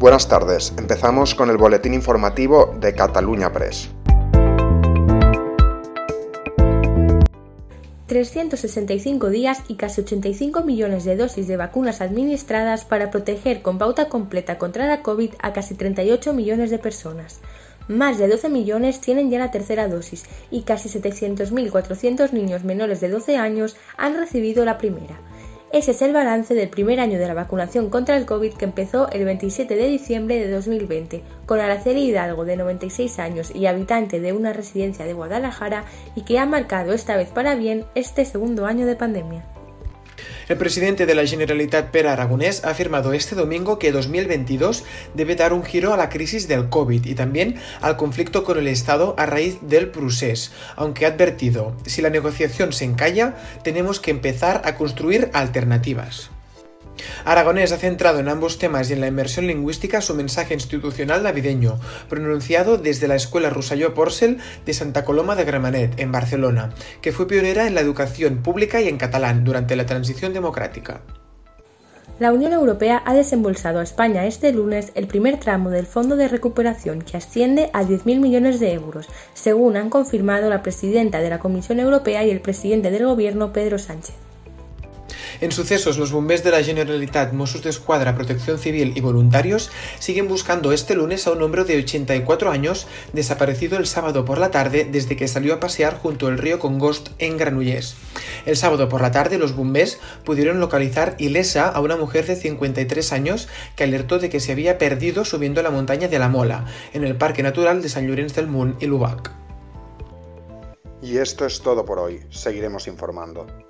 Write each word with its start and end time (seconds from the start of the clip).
Buenas 0.00 0.28
tardes, 0.28 0.72
empezamos 0.78 1.34
con 1.34 1.50
el 1.50 1.58
boletín 1.58 1.92
informativo 1.92 2.74
de 2.80 2.94
Cataluña 2.94 3.52
Press. 3.52 3.90
365 8.06 9.28
días 9.28 9.62
y 9.68 9.74
casi 9.74 10.00
85 10.00 10.64
millones 10.64 11.04
de 11.04 11.16
dosis 11.16 11.46
de 11.46 11.58
vacunas 11.58 12.00
administradas 12.00 12.86
para 12.86 13.10
proteger 13.10 13.60
con 13.60 13.76
pauta 13.76 14.08
completa 14.08 14.56
contra 14.56 14.86
la 14.86 15.02
COVID 15.02 15.32
a 15.38 15.52
casi 15.52 15.74
38 15.74 16.32
millones 16.32 16.70
de 16.70 16.78
personas. 16.78 17.42
Más 17.86 18.16
de 18.16 18.26
12 18.26 18.48
millones 18.48 19.02
tienen 19.02 19.30
ya 19.30 19.38
la 19.38 19.50
tercera 19.50 19.86
dosis 19.86 20.24
y 20.50 20.62
casi 20.62 20.88
700.400 20.88 22.32
niños 22.32 22.64
menores 22.64 23.02
de 23.02 23.10
12 23.10 23.36
años 23.36 23.76
han 23.98 24.16
recibido 24.16 24.64
la 24.64 24.78
primera. 24.78 25.20
Ese 25.72 25.92
es 25.92 26.02
el 26.02 26.12
balance 26.12 26.52
del 26.54 26.68
primer 26.68 26.98
año 26.98 27.16
de 27.20 27.28
la 27.28 27.34
vacunación 27.34 27.90
contra 27.90 28.16
el 28.16 28.26
COVID 28.26 28.54
que 28.54 28.64
empezó 28.64 29.08
el 29.10 29.24
27 29.24 29.76
de 29.76 29.86
diciembre 29.86 30.40
de 30.40 30.50
2020, 30.50 31.22
con 31.46 31.60
Araceli 31.60 32.08
Hidalgo, 32.08 32.44
de 32.44 32.56
96 32.56 33.20
años 33.20 33.54
y 33.54 33.66
habitante 33.66 34.18
de 34.18 34.32
una 34.32 34.52
residencia 34.52 35.04
de 35.04 35.12
Guadalajara, 35.12 35.84
y 36.16 36.22
que 36.22 36.40
ha 36.40 36.46
marcado 36.46 36.92
esta 36.92 37.16
vez 37.16 37.28
para 37.28 37.54
bien 37.54 37.84
este 37.94 38.24
segundo 38.24 38.66
año 38.66 38.84
de 38.84 38.96
pandemia. 38.96 39.44
El 40.50 40.56
presidente 40.56 41.06
de 41.06 41.14
la 41.14 41.24
Generalitat, 41.24 41.92
Per 41.92 42.08
Aragonés, 42.08 42.64
ha 42.64 42.70
afirmado 42.70 43.12
este 43.12 43.36
domingo 43.36 43.78
que 43.78 43.92
2022 43.92 44.82
debe 45.14 45.36
dar 45.36 45.52
un 45.52 45.62
giro 45.62 45.94
a 45.94 45.96
la 45.96 46.08
crisis 46.08 46.48
del 46.48 46.68
COVID 46.68 47.06
y 47.06 47.14
también 47.14 47.60
al 47.80 47.96
conflicto 47.96 48.42
con 48.42 48.58
el 48.58 48.66
Estado 48.66 49.14
a 49.16 49.26
raíz 49.26 49.58
del 49.60 49.92
procés, 49.92 50.50
aunque 50.74 51.06
ha 51.06 51.10
advertido, 51.10 51.76
si 51.86 52.02
la 52.02 52.10
negociación 52.10 52.72
se 52.72 52.84
encalla, 52.84 53.36
tenemos 53.62 54.00
que 54.00 54.10
empezar 54.10 54.62
a 54.64 54.74
construir 54.74 55.30
alternativas. 55.34 56.32
Aragonés 57.24 57.72
ha 57.72 57.78
centrado 57.78 58.18
en 58.18 58.28
ambos 58.28 58.58
temas 58.58 58.90
y 58.90 58.94
en 58.94 59.00
la 59.00 59.06
inmersión 59.06 59.46
lingüística 59.46 60.00
su 60.00 60.14
mensaje 60.14 60.54
institucional 60.54 61.22
navideño, 61.22 61.78
pronunciado 62.08 62.78
desde 62.78 63.08
la 63.08 63.16
Escuela 63.16 63.50
Rosselló 63.50 63.94
Porcel 63.94 64.38
de 64.66 64.74
Santa 64.74 65.04
Coloma 65.04 65.36
de 65.36 65.44
Gramenet, 65.44 65.98
en 66.00 66.12
Barcelona, 66.12 66.70
que 67.02 67.12
fue 67.12 67.26
pionera 67.28 67.66
en 67.66 67.74
la 67.74 67.80
educación 67.80 68.42
pública 68.42 68.80
y 68.80 68.88
en 68.88 68.98
catalán 68.98 69.44
durante 69.44 69.76
la 69.76 69.86
transición 69.86 70.32
democrática. 70.32 71.02
La 72.20 72.34
Unión 72.34 72.52
Europea 72.52 73.02
ha 73.06 73.14
desembolsado 73.14 73.80
a 73.80 73.82
España 73.82 74.26
este 74.26 74.52
lunes 74.52 74.92
el 74.94 75.06
primer 75.06 75.40
tramo 75.40 75.70
del 75.70 75.86
Fondo 75.86 76.16
de 76.16 76.28
Recuperación, 76.28 77.00
que 77.00 77.16
asciende 77.16 77.70
a 77.72 77.82
10.000 77.82 78.20
millones 78.20 78.60
de 78.60 78.74
euros, 78.74 79.08
según 79.32 79.78
han 79.78 79.88
confirmado 79.88 80.50
la 80.50 80.62
presidenta 80.62 81.20
de 81.20 81.30
la 81.30 81.38
Comisión 81.38 81.80
Europea 81.80 82.22
y 82.22 82.30
el 82.30 82.42
presidente 82.42 82.90
del 82.90 83.06
Gobierno, 83.06 83.54
Pedro 83.54 83.78
Sánchez. 83.78 84.29
En 85.40 85.52
sucesos, 85.52 85.96
los 85.96 86.12
bombers 86.12 86.44
de 86.44 86.50
la 86.50 86.62
Generalitat, 86.62 87.32
Mossos 87.32 87.62
de 87.62 87.70
Escuadra, 87.70 88.14
Protección 88.14 88.58
Civil 88.58 88.92
y 88.94 89.00
voluntarios 89.00 89.70
siguen 89.98 90.28
buscando 90.28 90.70
este 90.72 90.94
lunes 90.94 91.26
a 91.26 91.32
un 91.32 91.42
hombre 91.42 91.64
de 91.64 91.78
84 91.78 92.50
años 92.50 92.86
desaparecido 93.14 93.78
el 93.78 93.86
sábado 93.86 94.26
por 94.26 94.36
la 94.36 94.50
tarde 94.50 94.86
desde 94.90 95.16
que 95.16 95.28
salió 95.28 95.54
a 95.54 95.60
pasear 95.60 95.98
junto 95.98 96.26
al 96.26 96.36
río 96.36 96.58
Congost 96.58 97.08
en 97.18 97.38
Granollers. 97.38 97.96
El 98.44 98.56
sábado 98.56 98.90
por 98.90 99.00
la 99.00 99.12
tarde 99.12 99.38
los 99.38 99.56
bombers 99.56 99.98
pudieron 100.24 100.60
localizar 100.60 101.16
ilesa 101.18 101.68
a 101.68 101.80
una 101.80 101.96
mujer 101.96 102.26
de 102.26 102.36
53 102.36 103.12
años 103.12 103.48
que 103.76 103.84
alertó 103.84 104.18
de 104.18 104.28
que 104.28 104.40
se 104.40 104.52
había 104.52 104.76
perdido 104.76 105.24
subiendo 105.24 105.62
la 105.62 105.70
montaña 105.70 106.08
de 106.08 106.18
la 106.18 106.28
Mola, 106.28 106.66
en 106.92 107.02
el 107.04 107.16
Parque 107.16 107.42
Natural 107.42 107.80
de 107.80 107.88
San 107.88 108.06
Llorenç 108.06 108.34
del 108.34 108.46
Munt 108.46 108.82
y 108.82 108.86
Lubac. 108.86 109.32
Y 111.02 111.16
esto 111.16 111.46
es 111.46 111.62
todo 111.62 111.86
por 111.86 111.98
hoy. 111.98 112.20
Seguiremos 112.28 112.86
informando. 112.86 113.69